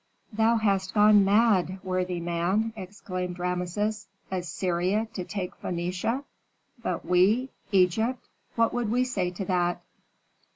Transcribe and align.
"Thou 0.33 0.55
hast 0.55 0.95
gone 0.95 1.23
mad, 1.23 1.77
worthy 1.83 2.19
man!" 2.19 2.73
exclaimed 2.75 3.37
Rameses. 3.37 4.07
"Assyria 4.31 5.07
to 5.13 5.23
take 5.23 5.55
Phœnicia! 5.61 6.23
But 6.81 7.05
we? 7.05 7.49
Egypt 7.71 8.27
what 8.55 8.73
would 8.73 8.89
we 8.89 9.03
say 9.03 9.29
to 9.29 9.45
that?" 9.45 9.83